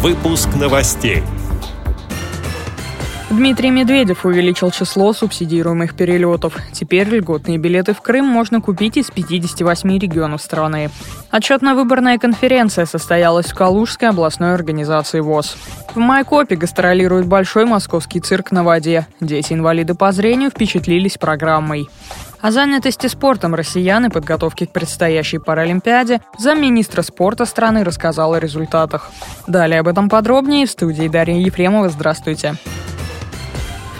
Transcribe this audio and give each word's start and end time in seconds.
Выпуск 0.00 0.50
новостей. 0.54 1.24
Дмитрий 3.30 3.70
Медведев 3.70 4.24
увеличил 4.24 4.70
число 4.70 5.12
субсидируемых 5.12 5.96
перелетов. 5.96 6.54
Теперь 6.72 7.08
льготные 7.08 7.58
билеты 7.58 7.94
в 7.94 8.00
Крым 8.00 8.24
можно 8.24 8.60
купить 8.60 8.96
из 8.96 9.10
58 9.10 9.98
регионов 9.98 10.40
страны. 10.40 10.90
Отчетно-выборная 11.32 12.18
конференция 12.18 12.86
состоялась 12.86 13.46
в 13.46 13.56
Калужской 13.56 14.10
областной 14.10 14.54
организации 14.54 15.18
ВОЗ. 15.18 15.56
В 15.94 15.96
Майкопе 15.96 16.56
гастролирует 16.56 17.26
большой 17.26 17.64
московский 17.64 18.20
цирк 18.20 18.52
на 18.52 18.62
воде. 18.62 19.06
Дети-инвалиды 19.20 19.94
по 19.94 20.12
зрению 20.12 20.50
впечатлились 20.50 21.18
программой. 21.18 21.88
О 22.40 22.52
занятости 22.52 23.08
спортом 23.08 23.54
россиян 23.54 24.06
и 24.06 24.10
подготовке 24.10 24.66
к 24.66 24.72
предстоящей 24.72 25.38
Паралимпиаде 25.38 26.20
замминистра 26.38 27.02
спорта 27.02 27.46
страны 27.46 27.82
рассказал 27.82 28.34
о 28.34 28.38
результатах. 28.38 29.10
Далее 29.48 29.80
об 29.80 29.88
этом 29.88 30.08
подробнее 30.08 30.66
в 30.66 30.70
студии 30.70 31.08
Дарья 31.08 31.36
Ефремова. 31.36 31.88
Здравствуйте. 31.88 32.54
В 32.64 32.77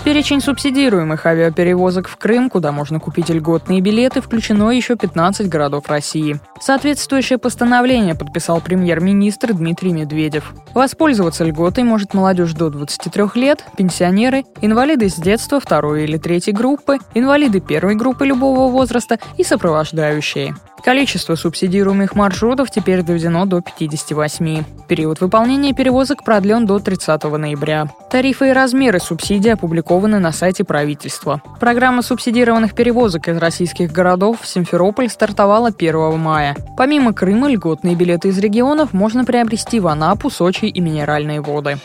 перечень 0.08 0.40
субсидируемых 0.40 1.26
авиаперевозок 1.26 2.08
в 2.08 2.16
Крым, 2.16 2.48
куда 2.48 2.72
можно 2.72 2.98
купить 2.98 3.28
льготные 3.28 3.82
билеты, 3.82 4.22
включено 4.22 4.70
еще 4.70 4.96
15 4.96 5.50
городов 5.50 5.86
России. 5.90 6.40
Соответствующее 6.62 7.38
постановление 7.38 8.14
подписал 8.14 8.62
премьер-министр 8.62 9.52
Дмитрий 9.52 9.92
Медведев. 9.92 10.54
Воспользоваться 10.72 11.44
льготой 11.44 11.84
может 11.84 12.14
молодежь 12.14 12.54
до 12.54 12.70
23 12.70 13.24
лет, 13.34 13.62
пенсионеры, 13.76 14.44
инвалиды 14.62 15.10
с 15.10 15.16
детства 15.16 15.60
второй 15.60 16.04
или 16.04 16.16
третьей 16.16 16.54
группы, 16.54 16.96
инвалиды 17.12 17.60
первой 17.60 17.94
группы 17.94 18.24
любого 18.24 18.72
возраста 18.72 19.18
и 19.36 19.44
сопровождающие. 19.44 20.54
Количество 20.84 21.34
субсидируемых 21.34 22.14
маршрутов 22.14 22.70
теперь 22.70 23.02
доведено 23.02 23.44
до 23.46 23.60
58. 23.60 24.64
Период 24.88 25.20
выполнения 25.20 25.74
перевозок 25.74 26.24
продлен 26.24 26.66
до 26.66 26.78
30 26.78 27.24
ноября. 27.24 27.88
Тарифы 28.10 28.50
и 28.50 28.52
размеры 28.52 29.00
субсидий 29.00 29.52
опубликованы 29.52 30.18
на 30.18 30.32
сайте 30.32 30.64
правительства. 30.64 31.42
Программа 31.60 32.02
субсидированных 32.02 32.74
перевозок 32.74 33.28
из 33.28 33.36
российских 33.38 33.92
городов 33.92 34.40
в 34.40 34.46
Симферополь 34.46 35.08
стартовала 35.08 35.68
1 35.76 36.18
мая. 36.18 36.56
Помимо 36.76 37.12
Крыма, 37.12 37.50
льготные 37.50 37.94
билеты 37.94 38.28
из 38.28 38.38
регионов 38.38 38.92
можно 38.92 39.24
приобрести 39.24 39.80
в 39.80 39.88
Анапу, 39.88 40.30
Сочи 40.30 40.66
и 40.66 40.80
Минеральные 40.80 41.40
воды. 41.40 41.78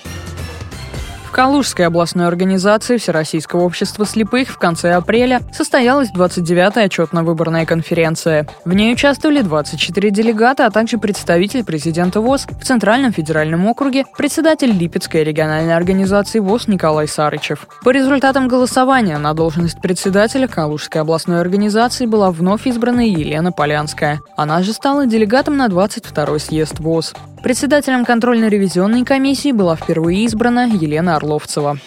Калужской 1.34 1.88
областной 1.88 2.28
организации 2.28 2.98
Всероссийского 2.98 3.62
общества 3.62 4.06
слепых 4.06 4.50
в 4.50 4.60
конце 4.60 4.94
апреля 4.94 5.42
состоялась 5.52 6.12
29-я 6.16 6.86
отчетно-выборная 6.86 7.66
конференция. 7.66 8.48
В 8.66 8.74
ней 8.74 8.94
участвовали 8.94 9.42
24 9.42 10.12
делегата, 10.12 10.68
а 10.68 10.70
также 10.70 11.00
представитель 11.00 11.64
президента 11.66 12.22
ВОЗ 12.22 12.46
в 12.62 12.64
Центральном 12.64 13.12
федеральном 13.12 13.66
округе, 13.66 14.06
председатель 14.16 14.70
Липецкой 14.70 15.24
региональной 15.24 15.76
организации 15.76 16.38
ВОЗ 16.38 16.68
Николай 16.68 17.08
Сарычев. 17.08 17.68
По 17.84 17.90
результатам 17.90 18.48
голосования 18.48 19.18
на 19.18 19.34
должность 19.34 19.82
председателя 19.82 20.48
Калужской 20.48 21.02
областной 21.02 21.42
организации 21.42 22.06
была 22.06 22.30
вновь 22.30 22.68
избрана 22.68 23.02
Елена 23.02 23.52
Полянская. 23.52 24.22
Она 24.38 24.62
же 24.62 24.72
стала 24.72 25.08
делегатом 25.08 25.58
на 25.58 25.66
22-й 25.66 26.40
съезд 26.40 26.80
ВОЗ. 26.80 27.16
Председателем 27.44 28.06
контрольно-ревизионной 28.06 29.04
комиссии 29.04 29.52
была 29.52 29.76
впервые 29.76 30.24
избрана 30.24 30.66
Елена 30.66 31.18
Орловцева. 31.18 31.78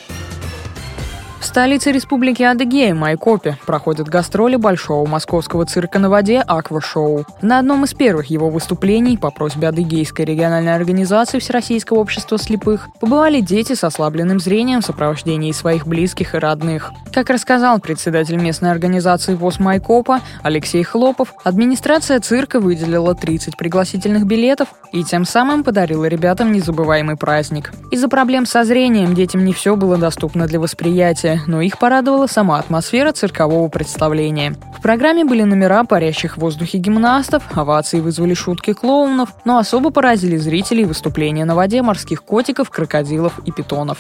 В 1.47 1.49
столице 1.49 1.93
Республики 1.93 2.43
Адыгея, 2.43 2.93
Майкопе, 2.93 3.57
проходят 3.67 4.09
гастроли 4.09 4.57
большого 4.57 5.07
московского 5.07 5.65
цирка 5.65 6.01
на 6.01 6.11
воде 6.11 6.41
«Аквашоу». 6.41 7.25
На 7.41 7.61
одном 7.61 7.85
из 7.85 7.95
первых 7.95 8.27
его 8.27 8.51
выступлений 8.51 9.17
по 9.17 9.31
просьбе 9.31 9.69
Адыгейской 9.69 10.25
региональной 10.25 10.75
организации 10.75 11.39
Всероссийского 11.39 11.99
общества 11.99 12.37
слепых 12.37 12.89
побывали 13.01 13.41
дети 13.41 13.75
с 13.75 13.85
ослабленным 13.85 14.41
зрением 14.41 14.81
в 14.81 14.87
сопровождении 14.87 15.53
своих 15.53 15.87
близких 15.87 16.35
и 16.35 16.39
родных. 16.39 16.91
Как 17.15 17.31
рассказал 17.31 17.79
председатель 17.79 18.37
местной 18.37 18.73
организации 18.73 19.37
ВОЗ 19.37 19.61
Майкопа 19.61 20.23
Алексей 20.43 20.83
Хлопов, 20.83 21.33
администрация 21.45 22.19
цирка 22.19 22.59
выделила 22.59 23.15
30 23.15 23.57
пригласительных 23.57 24.27
билетов 24.27 24.69
и 24.93 25.05
тем 25.05 25.25
самым 25.25 25.63
подарила 25.63 26.07
ребятам 26.07 26.51
незабываемый 26.53 27.17
праздник. 27.17 27.73
Из-за 27.93 28.09
проблем 28.09 28.47
со 28.47 28.65
зрением 28.65 29.15
детям 29.15 29.45
не 29.45 29.53
все 29.53 29.77
было 29.77 29.97
доступно 29.97 30.47
для 30.47 30.59
восприятия, 30.59 31.36
но 31.47 31.61
их 31.61 31.79
порадовала 31.79 32.27
сама 32.27 32.59
атмосфера 32.59 33.13
циркового 33.13 33.69
представления. 33.69 34.55
В 34.77 34.83
программе 34.83 35.25
были 35.25 35.43
номера 35.43 35.85
парящих 35.85 36.37
в 36.37 36.41
воздухе 36.41 36.79
гимнастов, 36.79 37.43
овации 37.57 38.01
вызвали 38.01 38.35
шутки 38.35 38.73
клоунов, 38.73 39.31
но 39.45 39.59
особо 39.59 39.91
поразили 39.91 40.37
зрителей 40.37 40.85
выступления 40.85 41.45
на 41.45 41.55
воде 41.55 41.83
морских 41.83 42.23
котиков, 42.23 42.71
крокодилов 42.71 43.39
и 43.45 43.53
питонов. 43.53 43.99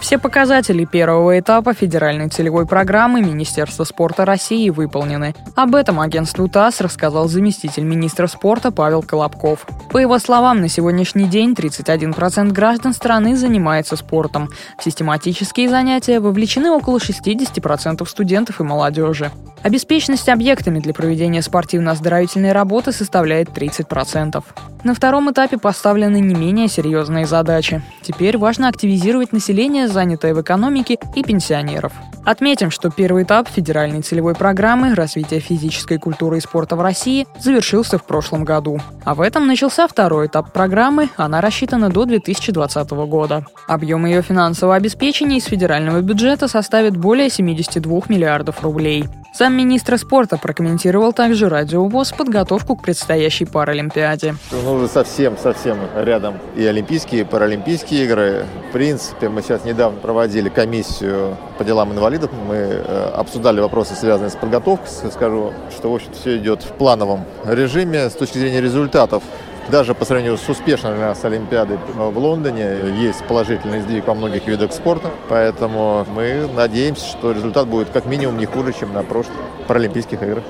Все 0.00 0.16
показатели 0.16 0.84
первого 0.84 1.38
этапа 1.38 1.74
федеральной 1.74 2.28
целевой 2.28 2.66
программы 2.66 3.20
Министерства 3.20 3.84
спорта 3.84 4.24
России 4.24 4.70
выполнены. 4.70 5.34
Об 5.56 5.74
этом 5.74 6.00
агентству 6.00 6.48
ТАСС 6.48 6.80
рассказал 6.80 7.28
заместитель 7.28 7.82
министра 7.82 8.26
спорта 8.26 8.70
Павел 8.70 9.02
Колобков. 9.02 9.66
По 9.90 9.98
его 9.98 10.18
словам, 10.18 10.60
на 10.60 10.68
сегодняшний 10.68 11.24
день 11.24 11.52
31% 11.52 12.52
граждан 12.52 12.94
страны 12.94 13.36
занимается 13.36 13.96
спортом. 13.96 14.50
В 14.78 14.84
систематические 14.84 15.68
занятия 15.68 16.20
вовлечены 16.20 16.70
около 16.70 16.98
60% 16.98 18.06
студентов 18.06 18.60
и 18.60 18.64
молодежи. 18.64 19.32
Обеспеченность 19.62 20.28
объектами 20.28 20.78
для 20.78 20.94
проведения 20.94 21.42
спортивно-оздоровительной 21.42 22.52
работы 22.52 22.92
составляет 22.92 23.48
30%. 23.48 24.42
На 24.84 24.94
втором 24.94 25.30
этапе 25.30 25.58
поставлены 25.58 26.20
не 26.20 26.34
менее 26.34 26.68
серьезные 26.68 27.26
задачи. 27.26 27.82
Теперь 28.02 28.38
важно 28.38 28.68
активизировать 28.68 29.32
население, 29.32 29.88
занятое 29.88 30.34
в 30.34 30.40
экономике, 30.40 30.98
и 31.16 31.22
пенсионеров. 31.24 31.92
Отметим, 32.24 32.70
что 32.70 32.90
первый 32.90 33.24
этап 33.24 33.48
федеральной 33.48 34.02
целевой 34.02 34.34
программы 34.34 34.94
развития 34.94 35.40
физической 35.40 35.98
культуры 35.98 36.38
и 36.38 36.40
спорта 36.40 36.76
в 36.76 36.80
России 36.80 37.26
завершился 37.40 37.98
в 37.98 38.04
прошлом 38.04 38.44
году. 38.44 38.80
А 39.04 39.14
в 39.14 39.20
этом 39.20 39.46
начался 39.46 39.88
второй 39.88 40.26
этап 40.26 40.52
программы, 40.52 41.08
она 41.16 41.40
рассчитана 41.40 41.88
до 41.88 42.04
2020 42.04 42.90
года. 42.90 43.44
Объем 43.66 44.06
ее 44.06 44.22
финансового 44.22 44.76
обеспечения 44.76 45.38
из 45.38 45.44
федерального 45.44 46.00
бюджета 46.00 46.48
составит 46.48 46.96
более 46.96 47.30
72 47.30 48.02
миллиардов 48.08 48.62
рублей. 48.62 49.06
Замминистра 49.32 49.96
спорта 49.98 50.36
прокомментировал 50.36 51.12
также 51.12 51.48
радиовоз 51.48 52.12
подготовку 52.12 52.76
к 52.76 52.82
предстоящей 52.82 53.44
Паралимпиаде. 53.44 54.34
Ну, 54.50 54.72
уже 54.72 54.88
совсем-совсем 54.88 55.78
рядом 55.96 56.38
и 56.56 56.64
Олимпийские, 56.64 57.20
и 57.20 57.24
Паралимпийские 57.24 58.04
игры. 58.04 58.46
В 58.68 58.72
принципе, 58.72 59.28
мы 59.28 59.42
сейчас 59.42 59.64
недавно 59.64 59.98
проводили 60.00 60.48
комиссию 60.48 61.36
по 61.56 61.64
делам 61.64 61.92
инвалидов. 61.92 62.30
Мы 62.48 62.56
э, 62.56 63.10
обсуждали 63.14 63.60
вопросы, 63.60 63.94
связанные 63.94 64.30
с 64.30 64.36
подготовкой. 64.36 64.88
Скажу, 65.12 65.52
что, 65.70 65.92
в 65.92 65.94
общем 65.94 66.12
все 66.12 66.38
идет 66.38 66.62
в 66.62 66.72
плановом 66.72 67.24
режиме 67.44 68.10
с 68.10 68.14
точки 68.14 68.38
зрения 68.38 68.60
результатов. 68.60 69.22
Даже 69.70 69.94
по 69.94 70.06
сравнению 70.06 70.38
с 70.38 70.48
успешной 70.48 70.94
для 70.94 71.08
нас 71.08 71.22
Олимпиадой 71.26 71.76
в 71.94 72.18
Лондоне 72.18 72.78
есть 73.02 73.22
положительный 73.24 73.80
сдвиг 73.80 74.06
во 74.06 74.14
многих 74.14 74.46
видах 74.46 74.72
спорта. 74.72 75.10
Поэтому 75.28 76.06
мы 76.14 76.48
надеемся, 76.54 77.04
что 77.06 77.32
результат 77.32 77.68
будет 77.68 77.90
как 77.90 78.06
минимум 78.06 78.38
не 78.38 78.46
хуже, 78.46 78.72
чем 78.72 78.94
на 78.94 79.02
прошлых 79.02 79.36
Паралимпийских 79.66 80.22
играх. 80.22 80.44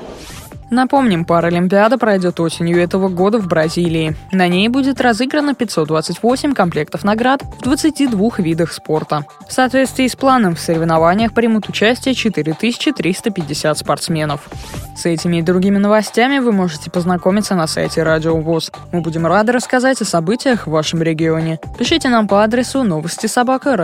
Напомним, 0.70 1.24
Паралимпиада 1.24 1.96
пройдет 1.96 2.40
осенью 2.40 2.80
этого 2.80 3.08
года 3.08 3.38
в 3.38 3.46
Бразилии. 3.46 4.14
На 4.32 4.48
ней 4.48 4.68
будет 4.68 5.00
разыграно 5.00 5.54
528 5.54 6.52
комплектов 6.52 7.04
наград 7.04 7.42
в 7.42 7.62
22 7.62 8.30
видах 8.38 8.72
спорта. 8.72 9.24
В 9.48 9.52
соответствии 9.52 10.06
с 10.06 10.14
планом 10.14 10.54
в 10.54 10.60
соревнованиях 10.60 11.32
примут 11.32 11.68
участие 11.68 12.14
4350 12.14 13.78
спортсменов. 13.78 14.48
С 14.96 15.06
этими 15.06 15.38
и 15.38 15.42
другими 15.42 15.78
новостями 15.78 16.38
вы 16.38 16.52
можете 16.52 16.90
познакомиться 16.90 17.54
на 17.54 17.66
сайте 17.66 18.02
Радио 18.02 18.36
ВОЗ. 18.36 18.72
Мы 18.92 19.00
будем 19.00 19.26
рады 19.26 19.52
рассказать 19.52 20.02
о 20.02 20.04
событиях 20.04 20.66
в 20.66 20.70
вашем 20.70 21.02
регионе. 21.02 21.60
Пишите 21.78 22.08
нам 22.08 22.28
по 22.28 22.42
адресу 22.42 22.82
новости 22.82 23.26
собака 23.26 23.76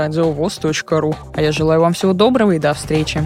ру. 1.00 1.14
А 1.34 1.40
я 1.40 1.52
желаю 1.52 1.80
вам 1.80 1.92
всего 1.92 2.12
доброго 2.12 2.52
и 2.52 2.58
до 2.58 2.74
встречи. 2.74 3.24